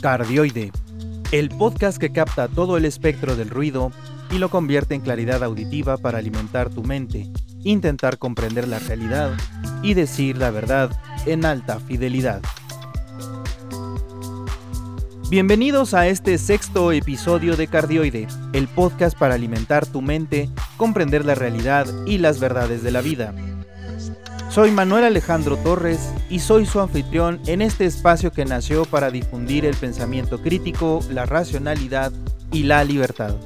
[0.00, 0.70] Cardioide,
[1.32, 3.90] el podcast que capta todo el espectro del ruido
[4.30, 7.26] y lo convierte en claridad auditiva para alimentar tu mente,
[7.64, 9.32] intentar comprender la realidad
[9.82, 10.90] y decir la verdad
[11.26, 12.40] en alta fidelidad.
[15.30, 21.34] Bienvenidos a este sexto episodio de Cardioide, el podcast para alimentar tu mente, comprender la
[21.34, 23.34] realidad y las verdades de la vida.
[24.50, 29.66] Soy Manuel Alejandro Torres y soy su anfitrión en este espacio que nació para difundir
[29.66, 32.12] el pensamiento crítico, la racionalidad
[32.50, 33.36] y la libertad.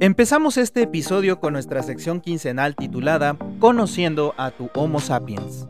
[0.00, 5.66] Empezamos este episodio con nuestra sección quincenal titulada Conociendo a tu Homo sapiens.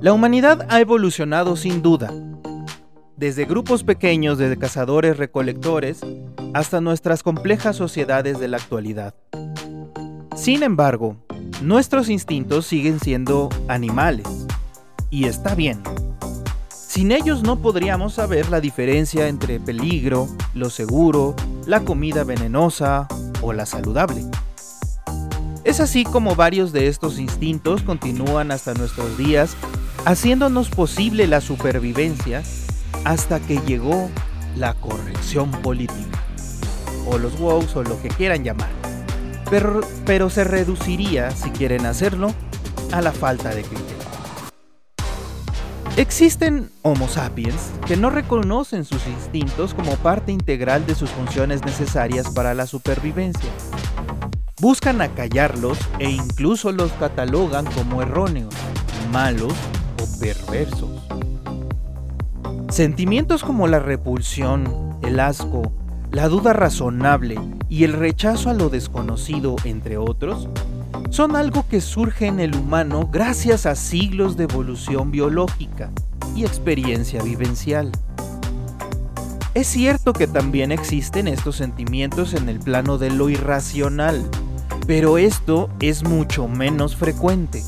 [0.00, 2.12] La humanidad ha evolucionado sin duda,
[3.16, 6.00] desde grupos pequeños de cazadores-recolectores
[6.52, 9.14] hasta nuestras complejas sociedades de la actualidad.
[10.36, 11.16] Sin embargo,
[11.62, 14.26] nuestros instintos siguen siendo animales,
[15.10, 15.82] y está bien.
[16.68, 21.34] Sin ellos no podríamos saber la diferencia entre peligro, lo seguro,
[21.66, 23.08] la comida venenosa
[23.42, 24.22] o la saludable.
[25.64, 29.56] Es así como varios de estos instintos continúan hasta nuestros días,
[30.04, 32.42] haciéndonos posible la supervivencia
[33.04, 34.10] hasta que llegó
[34.56, 36.18] la corrección política,
[37.06, 38.70] o los wows o lo que quieran llamar.
[39.50, 42.32] Pero, pero se reduciría, si quieren hacerlo,
[42.92, 44.04] a la falta de criterio.
[45.96, 52.30] Existen Homo sapiens que no reconocen sus instintos como parte integral de sus funciones necesarias
[52.30, 53.50] para la supervivencia.
[54.60, 58.54] Buscan acallarlos e incluso los catalogan como erróneos,
[59.12, 59.52] malos
[60.02, 60.90] o perversos.
[62.68, 65.72] Sentimientos como la repulsión, el asco,
[66.10, 67.38] la duda razonable
[67.68, 70.48] y el rechazo a lo desconocido, entre otros,
[71.10, 75.90] son algo que surge en el humano gracias a siglos de evolución biológica
[76.34, 77.92] y experiencia vivencial.
[79.54, 84.28] Es cierto que también existen estos sentimientos en el plano de lo irracional,
[84.86, 87.62] pero esto es mucho menos frecuente.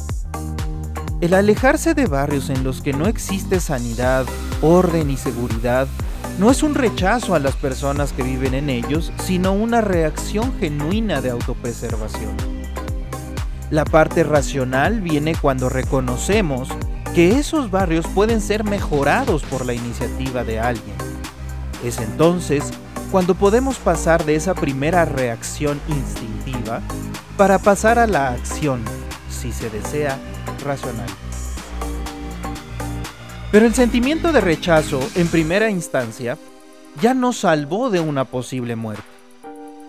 [1.18, 4.26] El alejarse de barrios en los que no existe sanidad,
[4.60, 5.88] orden y seguridad
[6.38, 11.22] no es un rechazo a las personas que viven en ellos, sino una reacción genuina
[11.22, 12.36] de autopreservación.
[13.70, 16.68] La parte racional viene cuando reconocemos
[17.14, 20.96] que esos barrios pueden ser mejorados por la iniciativa de alguien.
[21.82, 22.64] Es entonces
[23.10, 26.82] cuando podemos pasar de esa primera reacción instintiva
[27.38, 28.82] para pasar a la acción,
[29.30, 30.18] si se desea,
[30.66, 31.08] racional.
[33.52, 36.36] Pero el sentimiento de rechazo, en primera instancia,
[37.00, 39.04] ya nos salvó de una posible muerte.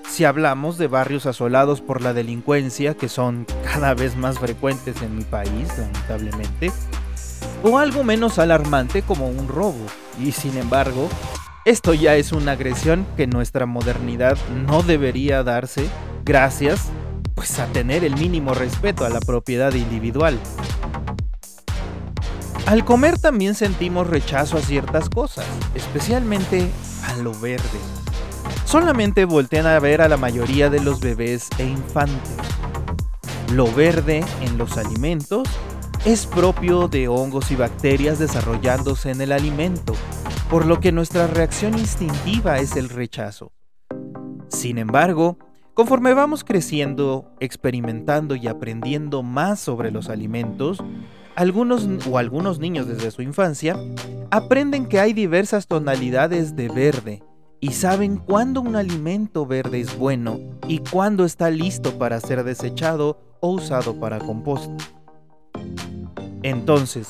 [0.08, 5.18] Si hablamos de barrios asolados por la delincuencia, que son cada vez más frecuentes en
[5.18, 6.72] mi país, lamentablemente,
[7.64, 9.86] o algo menos alarmante como un robo,
[10.20, 11.10] y sin embargo,
[11.66, 15.90] esto ya es una agresión que nuestra modernidad no debería darse
[16.24, 16.90] gracias
[17.59, 20.40] a tener el mínimo respeto a la propiedad individual.
[22.66, 26.69] Al comer también sentimos rechazo a ciertas cosas, especialmente
[27.07, 27.80] a lo verde.
[28.66, 32.36] Solamente voltean a ver a la mayoría de los bebés e infantes.
[33.53, 35.47] Lo verde en los alimentos
[36.06, 39.94] es propio de hongos y bacterias desarrollándose en el alimento,
[40.50, 43.53] por lo que nuestra reacción instintiva es el rechazo.
[44.50, 45.38] Sin embargo,
[45.78, 50.84] Conforme vamos creciendo, experimentando y aprendiendo más sobre los alimentos,
[51.36, 53.78] algunos o algunos niños desde su infancia
[54.32, 57.24] aprenden que hay diversas tonalidades de verde
[57.60, 63.20] y saben cuándo un alimento verde es bueno y cuándo está listo para ser desechado
[63.40, 64.72] o usado para compost.
[66.42, 67.10] Entonces,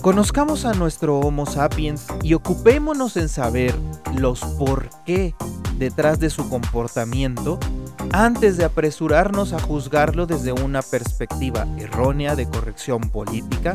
[0.00, 3.74] conozcamos a nuestro Homo sapiens y ocupémonos en saber
[4.14, 5.34] los por qué
[5.78, 7.58] detrás de su comportamiento
[8.12, 13.74] antes de apresurarnos a juzgarlo desde una perspectiva errónea de corrección política,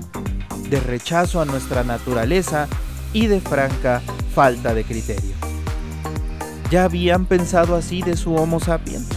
[0.70, 2.68] de rechazo a nuestra naturaleza
[3.14, 4.02] y de franca
[4.34, 5.36] falta de criterio.
[6.70, 9.10] ¿Ya habían pensado así de su Homo sapiens?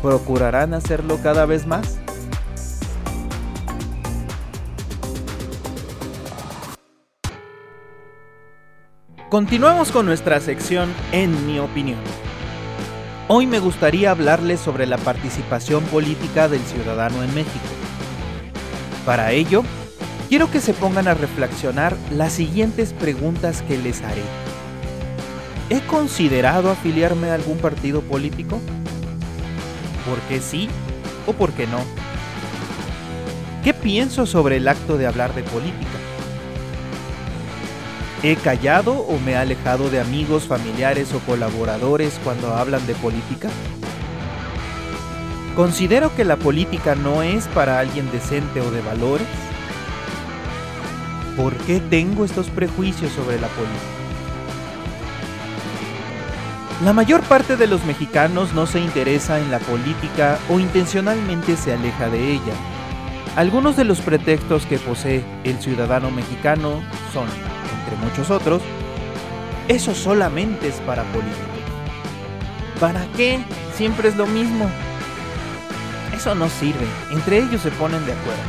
[0.00, 1.98] ¿Procurarán hacerlo cada vez más?
[9.28, 11.98] Continuamos con nuestra sección En mi opinión.
[13.28, 17.66] Hoy me gustaría hablarles sobre la participación política del ciudadano en México.
[19.04, 19.64] Para ello,
[20.30, 24.22] quiero que se pongan a reflexionar las siguientes preguntas que les haré.
[25.68, 28.58] ¿He considerado afiliarme a algún partido político?
[30.08, 30.70] ¿Por qué sí
[31.26, 31.80] o por qué no?
[33.62, 35.97] ¿Qué pienso sobre el acto de hablar de política?
[38.22, 43.48] ¿He callado o me he alejado de amigos, familiares o colaboradores cuando hablan de política?
[45.54, 49.26] ¿Considero que la política no es para alguien decente o de valores?
[51.36, 53.98] ¿Por qué tengo estos prejuicios sobre la política?
[56.84, 61.72] La mayor parte de los mexicanos no se interesa en la política o intencionalmente se
[61.72, 62.54] aleja de ella.
[63.36, 66.82] Algunos de los pretextos que posee el ciudadano mexicano
[67.12, 67.28] son,
[67.88, 68.62] entre muchos otros,
[69.66, 71.38] eso solamente es para políticos.
[72.80, 73.40] ¿Para qué?
[73.74, 74.68] Siempre es lo mismo.
[76.14, 78.42] Eso no sirve, entre ellos se ponen de acuerdo.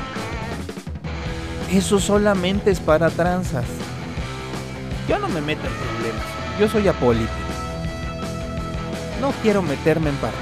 [1.71, 3.65] Eso solamente es para tranzas.
[5.07, 6.25] Yo no me meto en problemas,
[6.59, 7.29] yo soy apolítico.
[9.21, 10.37] No quiero meterme en parte.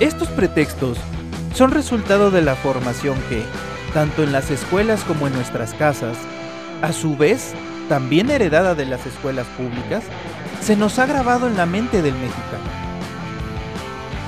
[0.00, 0.98] Estos pretextos
[1.54, 3.44] son resultado de la formación que,
[3.94, 6.18] tanto en las escuelas como en nuestras casas,
[6.82, 7.54] a su vez,
[7.88, 10.04] también heredada de las escuelas públicas,
[10.60, 12.84] se nos ha grabado en la mente del mexicano.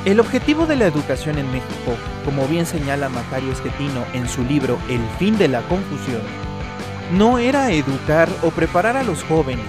[0.06, 4.78] El objetivo de la educación en México, como bien señala Macario Esquetino en su libro
[4.88, 6.22] El fin de la confusión,
[7.12, 9.66] no era educar o preparar a los jóvenes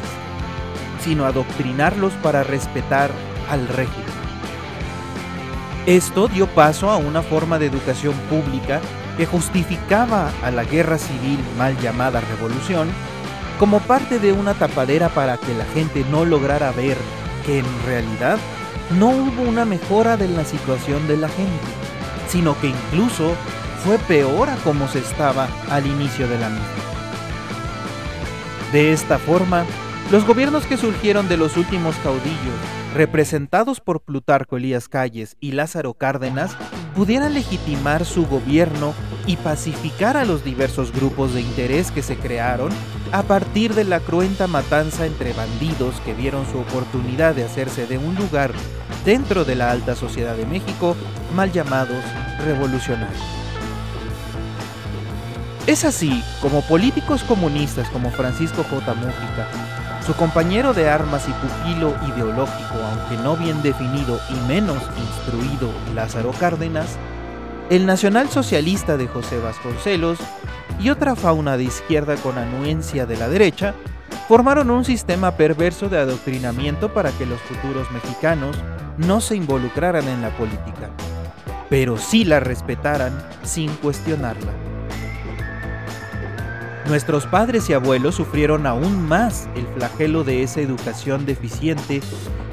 [1.07, 3.11] sino adoctrinarlos para respetar
[3.49, 4.05] al régimen.
[5.85, 8.81] Esto dio paso a una forma de educación pública
[9.17, 12.87] que justificaba a la guerra civil mal llamada revolución
[13.59, 16.97] como parte de una tapadera para que la gente no lograra ver
[17.45, 18.37] que en realidad
[18.97, 21.65] no hubo una mejora de la situación de la gente,
[22.29, 23.33] sino que incluso
[23.83, 26.65] fue peor a como se estaba al inicio de la misma.
[28.71, 29.65] De esta forma,
[30.11, 32.55] los gobiernos que surgieron de los últimos caudillos,
[32.93, 36.55] representados por Plutarco Elías Calles y Lázaro Cárdenas,
[36.95, 38.93] pudieran legitimar su gobierno
[39.27, 42.71] y pacificar a los diversos grupos de interés que se crearon
[43.12, 47.97] a partir de la cruenta matanza entre bandidos que vieron su oportunidad de hacerse de
[47.97, 48.51] un lugar
[49.06, 50.95] dentro de la alta sociedad de México,
[51.35, 52.03] mal llamados
[52.44, 53.21] revolucionarios.
[55.68, 58.94] Es así como políticos comunistas como Francisco J.
[58.94, 59.47] Mújica,
[60.06, 66.31] su compañero de armas y pupilo ideológico, aunque no bien definido y menos instruido, Lázaro
[66.39, 66.97] Cárdenas,
[67.69, 70.19] el nacionalsocialista de José Vasconcelos
[70.79, 73.73] y otra fauna de izquierda con anuencia de la derecha,
[74.27, 78.57] formaron un sistema perverso de adoctrinamiento para que los futuros mexicanos
[78.97, 80.89] no se involucraran en la política,
[81.69, 84.51] pero sí la respetaran sin cuestionarla.
[86.87, 92.01] Nuestros padres y abuelos sufrieron aún más el flagelo de esa educación deficiente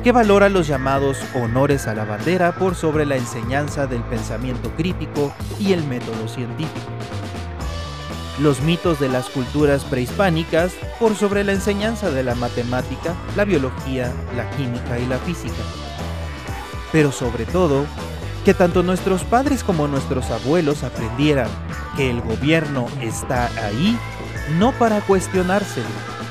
[0.04, 5.32] que valora los llamados honores a la bandera por sobre la enseñanza del pensamiento crítico
[5.58, 6.90] y el método científico.
[8.38, 14.12] Los mitos de las culturas prehispánicas por sobre la enseñanza de la matemática, la biología,
[14.36, 15.62] la química y la física.
[16.92, 17.86] Pero sobre todo,
[18.44, 21.48] que tanto nuestros padres como nuestros abuelos aprendieran
[21.96, 23.98] que el gobierno está ahí
[24.58, 25.86] no para cuestionársele,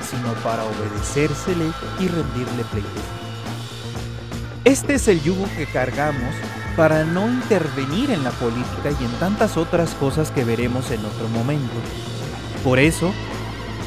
[0.07, 1.65] sino para obedecérsele
[1.99, 3.32] y rendirle pleitesía.
[4.65, 6.33] Este es el yugo que cargamos
[6.77, 11.27] para no intervenir en la política y en tantas otras cosas que veremos en otro
[11.27, 11.73] momento.
[12.63, 13.11] Por eso,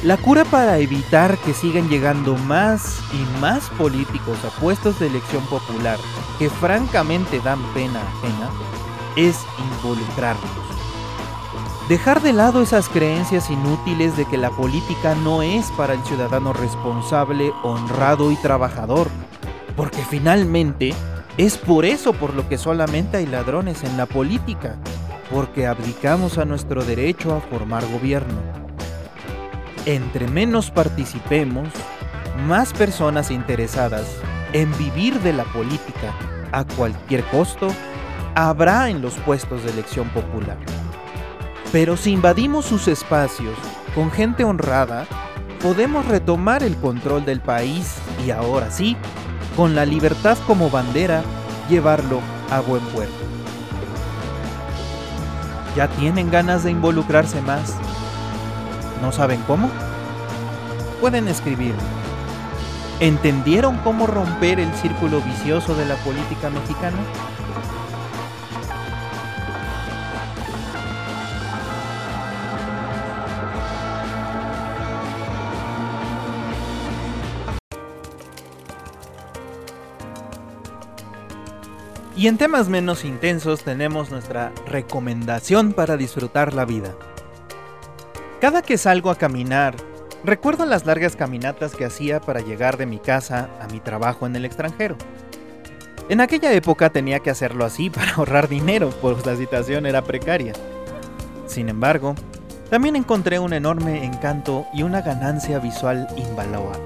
[0.03, 5.43] la cura para evitar que sigan llegando más y más políticos a puestos de elección
[5.47, 5.97] popular
[6.37, 8.49] que francamente dan pena ajena
[9.15, 10.67] es involucrarlos
[11.89, 16.51] Dejar de lado esas creencias inútiles de que la política no es para el ciudadano
[16.51, 19.07] responsable, honrado y trabajador,
[19.77, 20.93] porque finalmente
[21.37, 24.75] es por eso por lo que solamente hay ladrones en la política,
[25.31, 28.41] porque abdicamos a nuestro derecho a formar gobierno.
[29.85, 31.69] Entre menos participemos,
[32.47, 34.07] más personas interesadas
[34.51, 36.13] en vivir de la política
[36.51, 37.67] a cualquier costo
[38.35, 40.57] habrá en los puestos de elección popular.
[41.71, 43.55] Pero si invadimos sus espacios
[43.93, 45.05] con gente honrada,
[45.61, 48.95] podemos retomar el control del país y ahora sí,
[49.57, 51.23] con la libertad como bandera,
[51.67, 52.21] llevarlo
[52.51, 53.15] a buen puerto.
[55.75, 57.73] ¿Ya tienen ganas de involucrarse más?
[59.01, 59.71] ¿No saben cómo?
[61.01, 61.73] Pueden escribir.
[62.99, 66.97] ¿Entendieron cómo romper el círculo vicioso de la política mexicana?
[82.17, 86.95] Y en temas menos intensos tenemos nuestra recomendación para disfrutar la vida.
[88.41, 89.75] Cada que salgo a caminar,
[90.23, 94.35] recuerdo las largas caminatas que hacía para llegar de mi casa a mi trabajo en
[94.35, 94.95] el extranjero.
[96.09, 100.53] En aquella época tenía que hacerlo así para ahorrar dinero, pues la situación era precaria.
[101.45, 102.15] Sin embargo,
[102.71, 106.07] también encontré un enorme encanto y una ganancia visual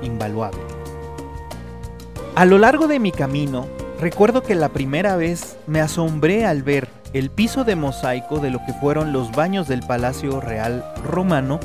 [0.02, 0.60] invaluable.
[2.36, 3.66] A lo largo de mi camino,
[4.02, 8.60] recuerdo que la primera vez me asombré al ver el piso de mosaico de lo
[8.66, 11.60] que fueron los baños del Palacio Real Romano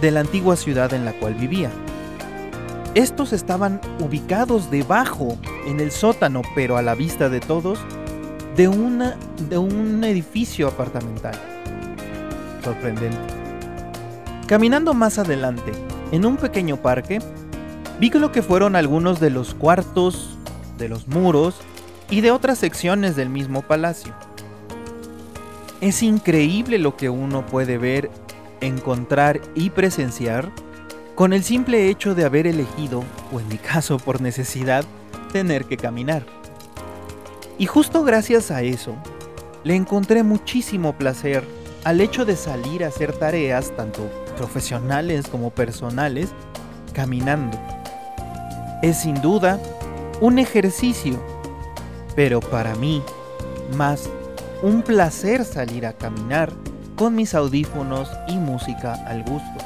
[0.00, 1.70] de la antigua ciudad en la cual vivía.
[2.94, 7.80] Estos estaban ubicados debajo, en el sótano, pero a la vista de todos,
[8.56, 8.68] de,
[9.48, 11.34] de un edificio apartamental.
[12.62, 13.18] Sorprendente.
[14.46, 15.72] Caminando más adelante,
[16.12, 17.18] en un pequeño parque,
[17.98, 20.35] vi lo que fueron algunos de los cuartos,
[20.78, 21.56] de los muros
[22.10, 24.14] y de otras secciones del mismo palacio.
[25.80, 28.10] Es increíble lo que uno puede ver,
[28.60, 30.50] encontrar y presenciar
[31.14, 33.02] con el simple hecho de haber elegido,
[33.32, 34.84] o en mi caso por necesidad,
[35.32, 36.24] tener que caminar.
[37.58, 38.94] Y justo gracias a eso,
[39.64, 41.42] le encontré muchísimo placer
[41.84, 46.30] al hecho de salir a hacer tareas, tanto profesionales como personales,
[46.92, 47.58] caminando.
[48.82, 49.58] Es sin duda
[50.20, 51.18] un ejercicio,
[52.14, 53.02] pero para mí,
[53.76, 54.08] más
[54.62, 56.50] un placer salir a caminar
[56.96, 59.64] con mis audífonos y música al gusto.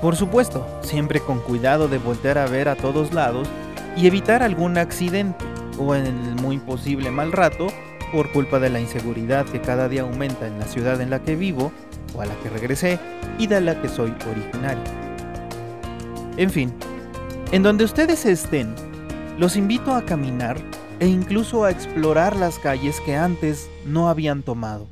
[0.00, 3.48] Por supuesto, siempre con cuidado de voltear a ver a todos lados
[3.96, 5.44] y evitar algún accidente
[5.78, 7.66] o en el muy posible mal rato
[8.10, 11.36] por culpa de la inseguridad que cada día aumenta en la ciudad en la que
[11.36, 11.72] vivo
[12.14, 12.98] o a la que regresé
[13.38, 14.82] y de la que soy originario.
[16.36, 16.72] En fin,
[17.52, 18.74] en donde ustedes estén,
[19.38, 20.58] los invito a caminar
[21.00, 24.86] e incluso a explorar las calles que antes no habían tomado.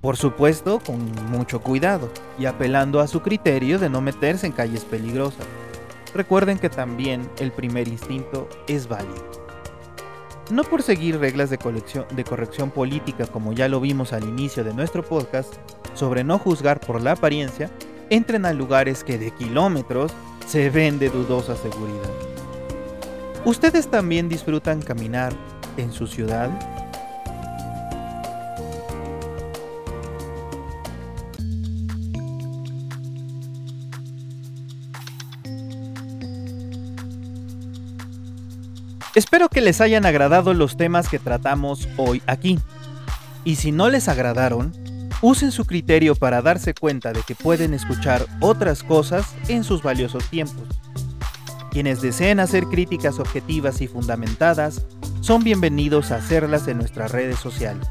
[0.00, 4.84] Por supuesto, con mucho cuidado y apelando a su criterio de no meterse en calles
[4.84, 5.46] peligrosas.
[6.14, 9.26] Recuerden que también el primer instinto es válido.
[10.50, 11.58] No por seguir reglas de,
[12.10, 15.54] de corrección política como ya lo vimos al inicio de nuestro podcast,
[15.94, 17.70] sobre no juzgar por la apariencia,
[18.08, 20.12] entren a lugares que de kilómetros
[20.46, 22.37] se ven de dudosa seguridad.
[23.48, 25.32] ¿Ustedes también disfrutan caminar
[25.78, 26.50] en su ciudad?
[39.14, 42.58] Espero que les hayan agradado los temas que tratamos hoy aquí.
[43.44, 44.74] Y si no les agradaron,
[45.22, 50.28] usen su criterio para darse cuenta de que pueden escuchar otras cosas en sus valiosos
[50.28, 50.68] tiempos.
[51.70, 54.86] Quienes deseen hacer críticas objetivas y fundamentadas
[55.20, 57.86] son bienvenidos a hacerlas en nuestras redes sociales.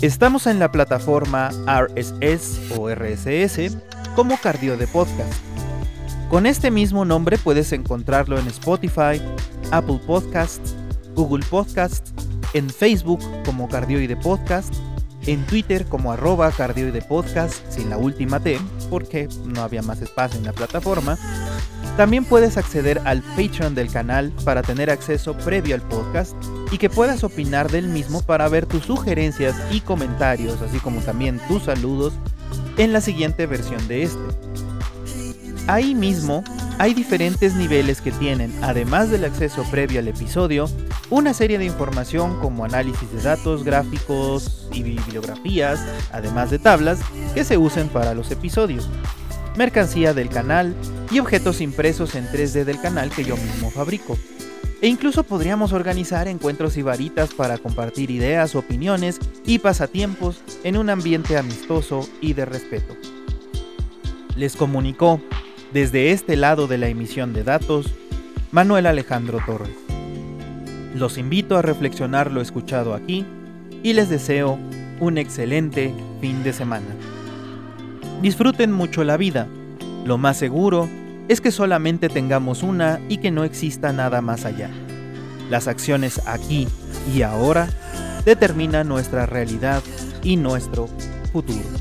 [0.00, 3.76] Estamos en la plataforma RSS o RSS
[4.14, 5.32] como Cardio de Podcast.
[6.30, 9.20] Con este mismo nombre puedes encontrarlo en Spotify,
[9.70, 10.74] Apple Podcasts,
[11.14, 12.12] Google Podcasts,
[12.52, 14.74] en Facebook como Cardioide Podcast,
[15.26, 18.58] en Twitter como arroba Cardioide Podcast sin la última T,
[18.90, 21.18] porque no había más espacio en la plataforma,
[21.96, 26.34] también puedes acceder al Patreon del canal para tener acceso previo al podcast
[26.70, 31.40] y que puedas opinar del mismo para ver tus sugerencias y comentarios, así como también
[31.48, 32.12] tus saludos
[32.76, 34.18] en la siguiente versión de este.
[35.68, 36.44] Ahí mismo
[36.78, 40.68] hay diferentes niveles que tienen, además del acceso previo al episodio,
[41.08, 45.80] una serie de información como análisis de datos, gráficos y bibliografías,
[46.12, 47.00] además de tablas
[47.34, 48.88] que se usen para los episodios
[49.56, 50.74] mercancía del canal
[51.10, 54.16] y objetos impresos en 3D del canal que yo mismo fabrico.
[54.82, 60.90] E incluso podríamos organizar encuentros y varitas para compartir ideas, opiniones y pasatiempos en un
[60.90, 62.94] ambiente amistoso y de respeto.
[64.36, 65.20] Les comunicó,
[65.72, 67.86] desde este lado de la emisión de datos,
[68.52, 69.74] Manuel Alejandro Torres.
[70.94, 73.24] Los invito a reflexionar lo escuchado aquí
[73.82, 74.58] y les deseo
[75.00, 76.86] un excelente fin de semana.
[78.22, 79.46] Disfruten mucho la vida.
[80.04, 80.88] Lo más seguro
[81.28, 84.70] es que solamente tengamos una y que no exista nada más allá.
[85.50, 86.66] Las acciones aquí
[87.14, 87.68] y ahora
[88.24, 89.82] determinan nuestra realidad
[90.22, 90.88] y nuestro
[91.32, 91.75] futuro.